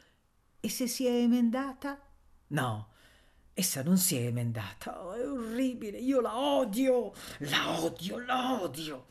E 0.59 0.69
se 0.69 0.87
si 0.87 1.05
è 1.05 1.11
emendata? 1.11 1.99
No, 2.49 2.87
essa 3.53 3.83
non 3.83 3.97
si 3.97 4.15
è 4.15 4.25
emendata. 4.25 5.03
Oh, 5.03 5.13
è 5.13 5.27
orribile, 5.27 5.97
io 5.97 6.21
la 6.21 6.37
odio, 6.37 7.13
la 7.39 7.79
odio, 7.81 8.19
la 8.19 8.61
odio. 8.61 9.05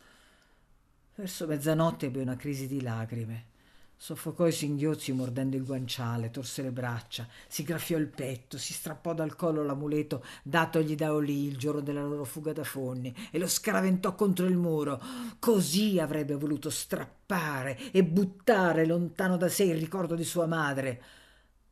Verso 1.14 1.46
mezzanotte 1.46 2.06
ebbe 2.06 2.20
una 2.20 2.36
crisi 2.36 2.66
di 2.66 2.80
lagrime. 2.80 3.56
Soffocò 4.00 4.46
i 4.46 4.52
singhiozzi 4.52 5.10
mordendo 5.12 5.56
il 5.56 5.64
guanciale, 5.64 6.30
torse 6.30 6.62
le 6.62 6.70
braccia, 6.70 7.26
si 7.48 7.64
graffiò 7.64 7.98
il 7.98 8.06
petto, 8.06 8.56
si 8.56 8.72
strappò 8.72 9.12
dal 9.12 9.34
collo 9.34 9.64
l'amuleto 9.64 10.24
datogli 10.44 10.94
da 10.94 11.12
Olì 11.12 11.46
il 11.46 11.58
giorno 11.58 11.80
della 11.80 12.04
loro 12.04 12.22
fuga 12.22 12.52
da 12.52 12.62
Fonni 12.62 13.12
e 13.32 13.38
lo 13.40 13.48
scaraventò 13.48 14.14
contro 14.14 14.46
il 14.46 14.56
muro. 14.56 15.02
Così 15.40 15.98
avrebbe 15.98 16.36
voluto 16.36 16.70
strappare 16.70 17.90
e 17.90 18.04
buttare 18.04 18.86
lontano 18.86 19.36
da 19.36 19.48
sé 19.48 19.64
il 19.64 19.78
ricordo 19.78 20.14
di 20.14 20.24
sua 20.24 20.46
madre. 20.46 21.02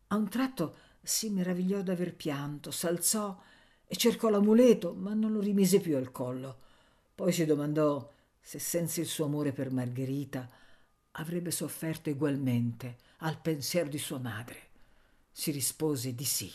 A 0.09 0.17
un 0.17 0.29
tratto 0.29 0.75
si 1.07 1.31
meravigliò 1.31 1.83
d'aver 1.83 2.15
pianto, 2.15 2.71
s'alzò 2.71 3.41
e 3.87 3.97
cercò 3.97 4.29
l'amuleto, 4.29 4.93
ma 4.93 5.15
non 5.15 5.33
lo 5.33 5.41
rimise 5.41 5.81
più 5.81 5.97
al 5.97 6.11
collo. 6.11 6.59
Poi 7.15 7.33
si 7.33 7.45
domandò 7.45 8.13
se 8.41 8.59
senza 8.59 9.01
il 9.01 9.07
suo 9.07 9.25
amore 9.27 9.53
per 9.53 9.71
Margherita 9.71 10.49
avrebbe 11.13 11.51
sofferto 11.51 12.11
egualmente 12.11 12.97
al 13.19 13.41
pensiero 13.41 13.89
di 13.89 13.99
sua 13.99 14.19
madre. 14.19 14.69
Si 15.31 15.51
rispose 15.51 16.15
di 16.15 16.25
sì. 16.25 16.53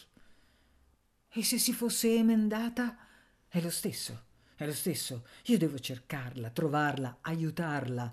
E 1.29 1.43
se 1.43 1.57
si 1.57 1.71
fosse 1.71 2.13
emendata? 2.13 2.97
È 3.47 3.61
lo 3.61 3.69
stesso, 3.69 4.23
è 4.55 4.65
lo 4.65 4.73
stesso. 4.73 5.25
Io 5.45 5.57
devo 5.57 5.79
cercarla, 5.79 6.49
trovarla, 6.49 7.19
aiutarla. 7.21 8.11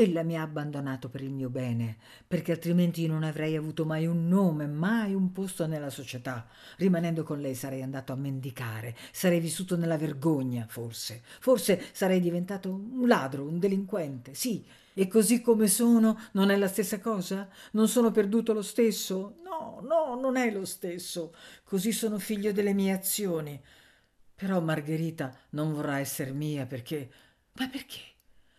Ella 0.00 0.22
mi 0.22 0.38
ha 0.38 0.42
abbandonato 0.42 1.08
per 1.08 1.22
il 1.22 1.32
mio 1.32 1.50
bene, 1.50 1.96
perché 2.24 2.52
altrimenti 2.52 3.04
non 3.08 3.24
avrei 3.24 3.56
avuto 3.56 3.84
mai 3.84 4.06
un 4.06 4.28
nome, 4.28 4.68
mai 4.68 5.12
un 5.12 5.32
posto 5.32 5.66
nella 5.66 5.90
società. 5.90 6.46
Rimanendo 6.76 7.24
con 7.24 7.40
lei 7.40 7.56
sarei 7.56 7.82
andato 7.82 8.12
a 8.12 8.16
mendicare, 8.16 8.94
sarei 9.10 9.40
vissuto 9.40 9.76
nella 9.76 9.96
vergogna, 9.96 10.66
forse. 10.68 11.20
Forse 11.40 11.84
sarei 11.90 12.20
diventato 12.20 12.70
un 12.70 13.08
ladro, 13.08 13.42
un 13.42 13.58
delinquente, 13.58 14.34
sì, 14.34 14.64
e 14.94 15.08
così 15.08 15.40
come 15.40 15.66
sono 15.66 16.16
non 16.34 16.50
è 16.50 16.56
la 16.56 16.68
stessa 16.68 17.00
cosa? 17.00 17.48
Non 17.72 17.88
sono 17.88 18.12
perduto 18.12 18.52
lo 18.52 18.62
stesso? 18.62 19.38
No, 19.42 19.80
no, 19.82 20.14
non 20.14 20.36
è 20.36 20.48
lo 20.52 20.64
stesso. 20.64 21.34
Così 21.64 21.90
sono 21.90 22.20
figlio 22.20 22.52
delle 22.52 22.72
mie 22.72 22.92
azioni. 22.92 23.60
Però 24.36 24.60
Margherita 24.60 25.36
non 25.50 25.72
vorrà 25.72 25.98
essere 25.98 26.30
mia 26.30 26.66
perché... 26.66 27.10
Ma 27.54 27.66
perché? 27.66 28.00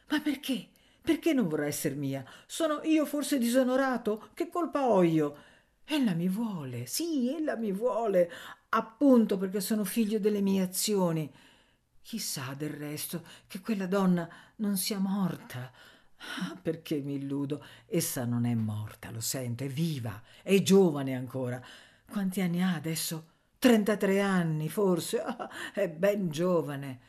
Ma 0.10 0.20
perché? 0.20 0.72
Perché 1.10 1.34
non 1.34 1.48
vorrà 1.48 1.66
essere 1.66 1.96
mia? 1.96 2.24
Sono 2.46 2.82
io 2.84 3.04
forse 3.04 3.40
disonorato? 3.40 4.30
Che 4.36 4.48
colpa 4.48 4.90
ho 4.90 5.02
io? 5.02 5.38
Ella 5.86 6.14
mi 6.14 6.30
vuole, 6.30 6.86
sì, 6.86 7.34
ella 7.36 7.56
mi 7.56 7.72
vuole, 7.72 8.32
appunto 8.70 9.36
perché 9.40 9.60
sono 9.60 9.86
figlio 9.86 10.20
delle 10.20 10.40
mie 10.40 10.62
azioni. 10.62 11.28
Chissà 12.04 12.54
del 12.56 12.70
resto 12.70 13.26
che 13.48 13.60
quella 13.60 13.88
donna 13.88 14.30
non 14.58 14.78
sia 14.78 15.00
morta. 15.00 15.72
Ah, 16.38 16.56
perché 16.62 17.00
mi 17.00 17.16
illudo? 17.16 17.66
Essa 17.88 18.24
non 18.26 18.46
è 18.46 18.54
morta, 18.54 19.10
lo 19.10 19.20
sento, 19.20 19.64
è 19.64 19.68
viva, 19.68 20.22
è 20.44 20.62
giovane 20.62 21.16
ancora. 21.16 21.60
Quanti 22.08 22.40
anni 22.40 22.62
ha 22.62 22.76
adesso? 22.76 23.30
33 23.58 24.22
anni, 24.22 24.70
forse. 24.70 25.24
Ah, 25.24 25.50
è 25.74 25.90
ben 25.90 26.30
giovane. 26.30 27.00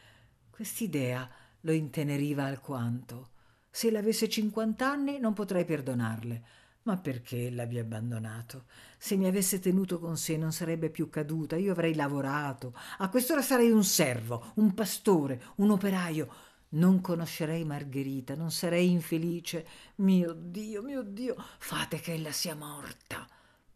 Quest'idea 0.48 1.28
lo 1.60 1.72
inteneriva 1.72 2.44
alquanto. 2.44 3.32
Se 3.70 3.90
l'avesse 3.90 4.28
50 4.28 4.88
anni 4.88 5.18
non 5.18 5.32
potrei 5.32 5.64
perdonarle. 5.64 6.42
Ma 6.82 6.96
perché 6.96 7.50
l'abbia 7.50 7.82
abbandonato? 7.82 8.64
Se 8.98 9.16
mi 9.16 9.26
avesse 9.26 9.60
tenuto 9.60 9.98
con 9.98 10.16
sé 10.16 10.36
non 10.36 10.52
sarebbe 10.52 10.90
più 10.90 11.08
caduta, 11.08 11.56
io 11.56 11.72
avrei 11.72 11.94
lavorato. 11.94 12.74
A 12.98 13.08
quest'ora 13.10 13.42
sarei 13.42 13.70
un 13.70 13.84
servo, 13.84 14.52
un 14.56 14.74
pastore, 14.74 15.42
un 15.56 15.70
operaio 15.70 16.48
non 16.70 17.00
conoscerei 17.00 17.64
Margherita, 17.64 18.34
non 18.34 18.50
sarei 18.50 18.90
infelice. 18.90 19.66
Mio 19.96 20.32
Dio, 20.32 20.82
mio 20.82 21.02
Dio, 21.02 21.34
fate 21.58 21.98
che 21.98 22.14
ella 22.14 22.32
sia 22.32 22.54
morta. 22.54 23.26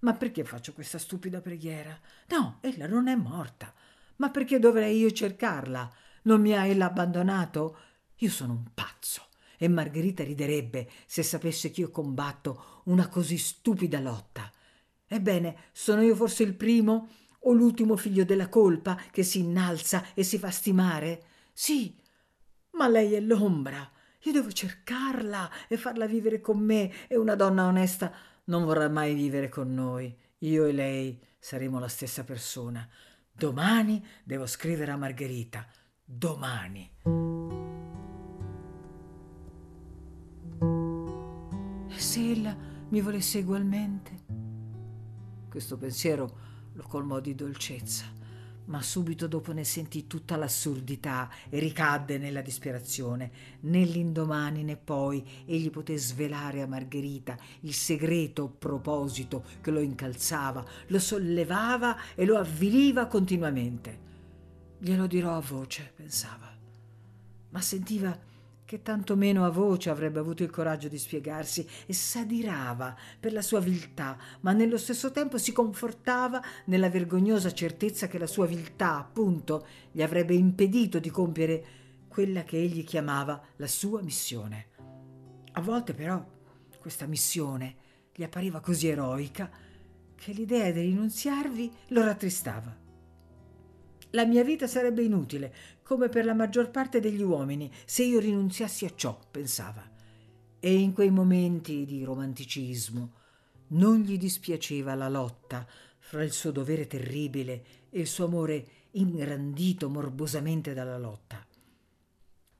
Ma 0.00 0.12
perché 0.14 0.44
faccio 0.44 0.72
questa 0.72 0.98
stupida 0.98 1.40
preghiera? 1.40 1.98
No, 2.28 2.58
ella 2.60 2.86
non 2.86 3.08
è 3.08 3.16
morta. 3.16 3.72
Ma 4.16 4.30
perché 4.30 4.58
dovrei 4.58 4.98
io 4.98 5.10
cercarla? 5.10 5.92
Non 6.22 6.40
mi 6.40 6.52
ha 6.52 6.66
ella 6.66 6.86
abbandonato? 6.86 7.78
Io 8.18 8.30
sono 8.30 8.52
un 8.52 8.66
pazzo 8.72 9.32
e 9.58 9.68
Margherita 9.68 10.22
riderebbe 10.22 10.88
se 11.06 11.22
sapesse 11.22 11.70
che 11.70 11.82
io 11.82 11.90
combatto 11.90 12.82
una 12.84 13.08
così 13.08 13.38
stupida 13.38 14.00
lotta. 14.00 14.50
Ebbene, 15.06 15.56
sono 15.72 16.02
io 16.02 16.14
forse 16.14 16.42
il 16.42 16.54
primo 16.54 17.08
o 17.40 17.52
l'ultimo 17.52 17.96
figlio 17.96 18.24
della 18.24 18.48
colpa 18.48 18.98
che 19.10 19.22
si 19.22 19.40
innalza 19.40 20.14
e 20.14 20.22
si 20.22 20.38
fa 20.38 20.50
stimare? 20.50 21.22
Sì, 21.52 21.96
ma 22.72 22.88
lei 22.88 23.14
è 23.14 23.20
l'ombra. 23.20 23.90
Io 24.22 24.32
devo 24.32 24.50
cercarla 24.50 25.50
e 25.68 25.76
farla 25.76 26.06
vivere 26.06 26.40
con 26.40 26.58
me 26.58 27.06
e 27.08 27.16
una 27.16 27.34
donna 27.34 27.66
onesta 27.66 28.12
non 28.44 28.64
vorrà 28.64 28.88
mai 28.88 29.14
vivere 29.14 29.48
con 29.48 29.72
noi. 29.72 30.14
Io 30.38 30.64
e 30.64 30.72
lei 30.72 31.20
saremo 31.38 31.78
la 31.78 31.88
stessa 31.88 32.24
persona. 32.24 32.88
Domani 33.30 34.04
devo 34.22 34.46
scrivere 34.46 34.92
a 34.92 34.96
Margherita. 34.96 35.66
Domani. 36.04 37.63
Se 42.14 42.30
ella 42.30 42.56
mi 42.90 43.00
volesse 43.00 43.38
ugualmente? 43.40 44.12
Questo 45.48 45.76
pensiero 45.76 46.38
lo 46.74 46.84
colmò 46.84 47.18
di 47.18 47.34
dolcezza, 47.34 48.04
ma 48.66 48.80
subito 48.82 49.26
dopo 49.26 49.50
ne 49.52 49.64
sentì 49.64 50.06
tutta 50.06 50.36
l'assurdità 50.36 51.28
e 51.48 51.58
ricadde 51.58 52.18
nella 52.18 52.40
disperazione. 52.40 53.32
Né 53.62 53.82
l'indomani 53.82 54.62
né 54.62 54.76
poi 54.76 55.28
egli 55.44 55.70
poté 55.70 55.96
svelare 55.96 56.62
a 56.62 56.68
Margherita 56.68 57.36
il 57.62 57.74
segreto 57.74 58.48
proposito 58.48 59.42
che 59.60 59.72
lo 59.72 59.80
incalzava, 59.80 60.64
lo 60.86 61.00
sollevava 61.00 61.96
e 62.14 62.24
lo 62.24 62.38
avviliva 62.38 63.06
continuamente. 63.06 63.98
Glielo 64.78 65.08
dirò 65.08 65.36
a 65.36 65.40
voce, 65.40 65.92
pensava, 65.96 66.56
ma 67.48 67.60
sentiva 67.60 68.16
che 68.64 68.82
tanto 68.82 69.14
meno 69.16 69.44
a 69.44 69.50
voce 69.50 69.90
avrebbe 69.90 70.18
avuto 70.18 70.42
il 70.42 70.50
coraggio 70.50 70.88
di 70.88 70.98
spiegarsi 70.98 71.66
e 71.86 71.92
s'adirava 71.92 72.96
per 73.20 73.32
la 73.32 73.42
sua 73.42 73.60
viltà, 73.60 74.16
ma 74.40 74.52
nello 74.52 74.78
stesso 74.78 75.10
tempo 75.10 75.36
si 75.38 75.52
confortava 75.52 76.42
nella 76.66 76.88
vergognosa 76.88 77.52
certezza 77.52 78.06
che 78.06 78.18
la 78.18 78.26
sua 78.26 78.46
viltà, 78.46 78.96
appunto, 78.96 79.66
gli 79.92 80.02
avrebbe 80.02 80.34
impedito 80.34 80.98
di 80.98 81.10
compiere 81.10 81.64
quella 82.08 82.42
che 82.44 82.56
egli 82.56 82.84
chiamava 82.84 83.42
la 83.56 83.66
sua 83.66 84.00
missione. 84.00 84.68
A 85.52 85.60
volte 85.60 85.92
però 85.92 86.24
questa 86.78 87.06
missione 87.06 87.76
gli 88.14 88.22
appariva 88.22 88.60
così 88.60 88.88
eroica 88.88 89.50
che 90.14 90.32
l'idea 90.32 90.70
di 90.70 90.80
rinunziarvi 90.80 91.72
lo 91.88 92.04
rattristava. 92.04 92.83
La 94.14 94.24
mia 94.24 94.44
vita 94.44 94.68
sarebbe 94.68 95.02
inutile, 95.02 95.52
come 95.82 96.08
per 96.08 96.24
la 96.24 96.34
maggior 96.34 96.70
parte 96.70 97.00
degli 97.00 97.22
uomini, 97.22 97.70
se 97.84 98.04
io 98.04 98.20
rinunziassi 98.20 98.84
a 98.84 98.92
ciò, 98.94 99.18
pensava. 99.28 99.90
E 100.60 100.72
in 100.72 100.92
quei 100.92 101.10
momenti 101.10 101.84
di 101.84 102.04
romanticismo 102.04 103.12
non 103.68 104.02
gli 104.02 104.16
dispiaceva 104.16 104.94
la 104.94 105.08
lotta 105.08 105.66
fra 105.98 106.22
il 106.22 106.30
suo 106.30 106.52
dovere 106.52 106.86
terribile 106.86 107.64
e 107.90 108.00
il 108.00 108.06
suo 108.06 108.26
amore 108.26 108.66
ingrandito 108.92 109.88
morbosamente 109.88 110.74
dalla 110.74 110.98
lotta. 110.98 111.44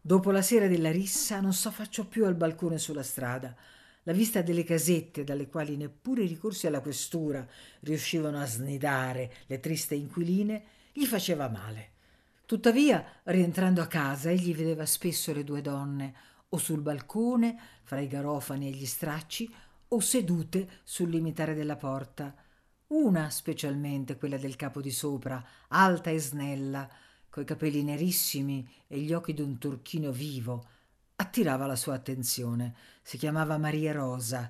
Dopo 0.01 0.33
la 0.33 0.43
sera 0.43 0.67
della 0.67 0.91
rissa 0.91 1.41
non 1.41 1.53
s'affacciò 1.53 2.05
più 2.05 2.25
al 2.27 2.35
balcone 2.35 2.79
sulla 2.79 3.05
strada. 3.05 3.57
La 4.03 4.13
vista 4.13 4.43
delle 4.43 4.65
casette, 4.65 5.23
dalle 5.23 5.49
quali 5.49 5.77
neppure 5.77 6.25
i 6.25 6.29
ricorsi 6.29 6.67
alla 6.67 6.81
questura 6.81 7.47
riuscivano 7.81 8.41
a 8.41 8.45
snidare 8.45 9.33
le 9.47 9.61
triste 9.61 9.95
inquiline, 9.95 10.65
gli 10.97 11.07
faceva 11.07 11.49
male. 11.49 11.91
Tuttavia, 12.47 13.05
rientrando 13.25 13.83
a 13.83 13.89
casa, 13.89 14.31
egli 14.31 14.55
vedeva 14.55 14.87
spesso 14.87 15.33
le 15.33 15.43
due 15.43 15.61
donne, 15.61 16.15
o 16.51 16.57
sul 16.57 16.83
balcone, 16.83 17.59
fra 17.83 17.99
i 17.99 18.07
garofani 18.07 18.69
e 18.69 18.71
gli 18.71 18.87
stracci, 18.87 19.53
o 19.89 19.99
sedute 19.99 20.83
sul 20.85 21.11
limitare 21.11 21.55
della 21.55 21.75
porta. 21.75 22.33
Una 22.89 23.29
specialmente, 23.31 24.17
quella 24.17 24.37
del 24.37 24.55
capo 24.55 24.81
di 24.81 24.93
sopra, 24.93 25.45
alta 25.69 26.11
e 26.11 26.21
snella, 26.21 26.89
coi 27.29 27.45
capelli 27.45 27.83
nerissimi 27.83 28.65
e 28.87 29.01
gli 29.01 29.13
occhi 29.13 29.35
d'un 29.35 29.59
turchino 29.59 30.13
vivo, 30.13 30.69
attirava 31.17 31.67
la 31.67 31.75
sua 31.75 31.95
attenzione. 31.95 32.73
Si 33.03 33.19
chiamava 33.19 33.59
Maria 33.59 33.91
Rosa 33.91 34.49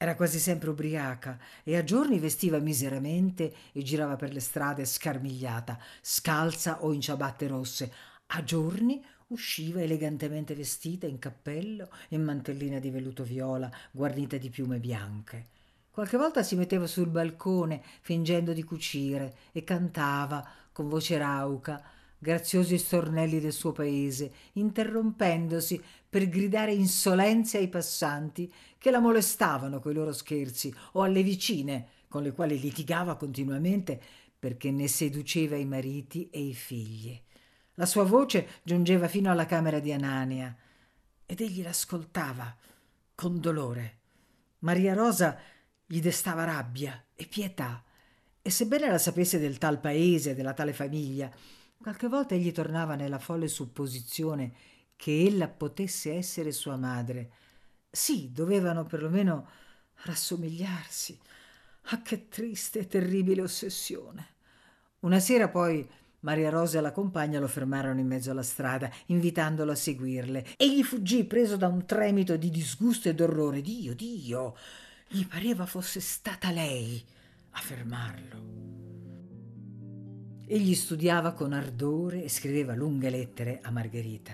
era 0.00 0.14
quasi 0.14 0.38
sempre 0.38 0.70
ubriaca 0.70 1.36
e 1.64 1.76
a 1.76 1.82
giorni 1.82 2.20
vestiva 2.20 2.60
miseramente 2.60 3.52
e 3.72 3.82
girava 3.82 4.14
per 4.14 4.32
le 4.32 4.38
strade 4.38 4.84
scarmigliata, 4.84 5.76
scalza 6.00 6.84
o 6.84 6.92
in 6.92 7.00
ciabatte 7.00 7.48
rosse. 7.48 7.92
A 8.26 8.44
giorni 8.44 9.04
usciva 9.28 9.82
elegantemente 9.82 10.54
vestita 10.54 11.06
in 11.06 11.18
cappello 11.18 11.88
e 12.08 12.16
mantellina 12.16 12.78
di 12.78 12.90
velluto 12.90 13.24
viola 13.24 13.68
guarnita 13.90 14.36
di 14.36 14.50
piume 14.50 14.78
bianche. 14.78 15.46
Qualche 15.90 16.16
volta 16.16 16.44
si 16.44 16.54
metteva 16.54 16.86
sul 16.86 17.08
balcone 17.08 17.82
fingendo 18.00 18.52
di 18.52 18.62
cucire 18.62 19.34
e 19.50 19.64
cantava 19.64 20.48
con 20.70 20.88
voce 20.88 21.18
rauca 21.18 21.82
graziosi 22.18 22.78
stornelli 22.78 23.40
del 23.40 23.52
suo 23.52 23.72
paese, 23.72 24.32
interrompendosi 24.54 25.82
per 26.08 26.28
gridare 26.28 26.72
insolenze 26.72 27.58
ai 27.58 27.68
passanti 27.68 28.52
che 28.78 28.90
la 28.90 28.98
molestavano 28.98 29.80
coi 29.80 29.94
loro 29.94 30.12
scherzi 30.12 30.74
o 30.92 31.02
alle 31.02 31.22
vicine 31.22 31.88
con 32.08 32.22
le 32.22 32.32
quali 32.32 32.58
litigava 32.58 33.16
continuamente 33.16 34.00
perché 34.38 34.70
ne 34.70 34.88
seduceva 34.88 35.56
i 35.56 35.64
mariti 35.64 36.28
e 36.30 36.40
i 36.40 36.54
figli. 36.54 37.20
La 37.74 37.86
sua 37.86 38.04
voce 38.04 38.48
giungeva 38.62 39.08
fino 39.08 39.30
alla 39.30 39.46
camera 39.46 39.78
di 39.78 39.92
Anania 39.92 40.56
ed 41.26 41.40
egli 41.40 41.62
l'ascoltava 41.62 42.56
con 43.14 43.40
dolore. 43.40 43.98
Maria 44.60 44.94
Rosa 44.94 45.38
gli 45.84 46.00
destava 46.00 46.44
rabbia 46.44 47.04
e 47.14 47.26
pietà 47.26 47.82
e 48.40 48.50
sebbene 48.50 48.88
la 48.88 48.98
sapesse 48.98 49.38
del 49.38 49.58
tal 49.58 49.78
paese 49.78 50.34
della 50.34 50.54
tale 50.54 50.72
famiglia, 50.72 51.30
Qualche 51.80 52.08
volta 52.08 52.34
egli 52.34 52.50
tornava 52.50 52.96
nella 52.96 53.20
folle 53.20 53.46
supposizione 53.46 54.52
che 54.96 55.24
ella 55.24 55.48
potesse 55.48 56.12
essere 56.12 56.50
sua 56.50 56.76
madre. 56.76 57.30
Sì, 57.88 58.32
dovevano 58.32 58.84
perlomeno 58.84 59.48
rassomigliarsi. 60.02 61.18
Ah, 61.90 62.02
che 62.02 62.28
triste 62.28 62.80
e 62.80 62.86
terribile 62.88 63.42
ossessione. 63.42 64.26
Una 65.00 65.20
sera 65.20 65.48
poi 65.48 65.88
Maria 66.20 66.50
Rosa 66.50 66.78
e 66.78 66.80
la 66.80 66.90
compagna 66.90 67.38
lo 67.38 67.46
fermarono 67.46 68.00
in 68.00 68.08
mezzo 68.08 68.32
alla 68.32 68.42
strada, 68.42 68.90
invitandolo 69.06 69.70
a 69.70 69.76
seguirle. 69.76 70.46
Egli 70.56 70.82
fuggì 70.82 71.24
preso 71.24 71.56
da 71.56 71.68
un 71.68 71.86
tremito 71.86 72.36
di 72.36 72.50
disgusto 72.50 73.08
e 73.08 73.14
d'orrore. 73.14 73.60
Dio, 73.62 73.94
Dio! 73.94 74.56
Gli 75.06 75.24
pareva 75.24 75.64
fosse 75.64 76.00
stata 76.00 76.50
lei 76.50 77.02
a 77.50 77.60
fermarlo. 77.60 78.97
Egli 80.50 80.74
studiava 80.74 81.32
con 81.32 81.52
ardore 81.52 82.24
e 82.24 82.30
scriveva 82.30 82.74
lunghe 82.74 83.10
lettere 83.10 83.58
a 83.62 83.70
Margherita. 83.70 84.32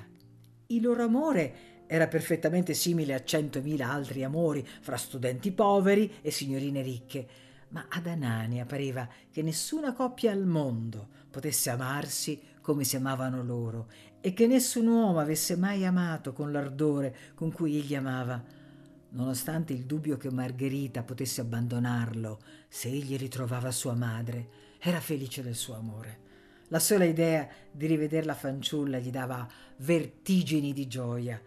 Il 0.68 0.80
loro 0.80 1.02
amore 1.02 1.82
era 1.88 2.06
perfettamente 2.06 2.72
simile 2.72 3.14
a 3.14 3.24
centomila 3.24 3.90
altri 3.90 4.22
amori 4.22 4.64
fra 4.64 4.96
studenti 4.96 5.50
poveri 5.50 6.18
e 6.22 6.30
signorine 6.30 6.82
ricche, 6.82 7.26
ma 7.70 7.86
ad 7.88 8.06
Anania 8.06 8.64
pareva 8.64 9.08
che 9.28 9.42
nessuna 9.42 9.92
coppia 9.92 10.30
al 10.30 10.46
mondo 10.46 11.08
potesse 11.28 11.70
amarsi 11.70 12.40
come 12.60 12.84
si 12.84 12.94
amavano 12.94 13.42
loro 13.42 13.88
e 14.20 14.32
che 14.32 14.46
nessun 14.46 14.86
uomo 14.86 15.18
avesse 15.18 15.56
mai 15.56 15.84
amato 15.84 16.32
con 16.32 16.52
l'ardore 16.52 17.16
con 17.34 17.50
cui 17.50 17.76
egli 17.76 17.96
amava, 17.96 18.40
nonostante 19.08 19.72
il 19.72 19.82
dubbio 19.84 20.16
che 20.16 20.30
Margherita 20.30 21.02
potesse 21.02 21.40
abbandonarlo 21.40 22.38
se 22.68 22.86
egli 22.86 23.16
ritrovava 23.16 23.72
sua 23.72 23.94
madre 23.94 24.63
era 24.86 25.00
felice 25.00 25.42
del 25.42 25.54
suo 25.54 25.76
amore. 25.76 26.18
La 26.68 26.78
sola 26.78 27.04
idea 27.04 27.48
di 27.70 27.86
riveder 27.86 28.26
la 28.26 28.34
fanciulla 28.34 28.98
gli 28.98 29.10
dava 29.10 29.48
vertigini 29.78 30.74
di 30.74 30.86
gioia. 30.86 31.40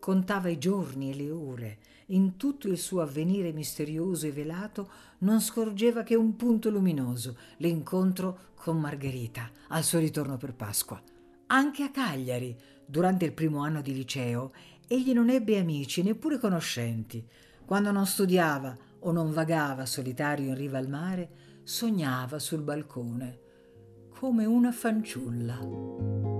Contava 0.00 0.48
i 0.48 0.58
giorni 0.58 1.12
e 1.12 1.14
le 1.14 1.30
ore. 1.30 1.78
In 2.06 2.36
tutto 2.36 2.66
il 2.66 2.78
suo 2.78 3.00
avvenire 3.00 3.52
misterioso 3.52 4.26
e 4.26 4.32
velato 4.32 4.90
non 5.18 5.40
scorgeva 5.40 6.02
che 6.02 6.16
un 6.16 6.34
punto 6.34 6.68
luminoso, 6.68 7.36
l'incontro 7.58 8.48
con 8.56 8.80
Margherita 8.80 9.48
al 9.68 9.84
suo 9.84 10.00
ritorno 10.00 10.36
per 10.36 10.54
Pasqua. 10.54 11.00
Anche 11.46 11.84
a 11.84 11.90
Cagliari, 11.90 12.56
durante 12.84 13.24
il 13.24 13.32
primo 13.32 13.60
anno 13.60 13.82
di 13.82 13.94
liceo, 13.94 14.52
egli 14.88 15.12
non 15.12 15.30
ebbe 15.30 15.58
amici, 15.58 16.02
neppure 16.02 16.38
conoscenti. 16.38 17.24
Quando 17.64 17.92
non 17.92 18.04
studiava 18.04 18.76
o 18.98 19.12
non 19.12 19.32
vagava 19.32 19.86
solitario 19.86 20.48
in 20.48 20.56
riva 20.56 20.78
al 20.78 20.88
mare, 20.88 21.49
sognava 21.62 22.38
sul 22.38 22.62
balcone 22.62 23.40
come 24.10 24.44
una 24.44 24.72
fanciulla. 24.72 26.39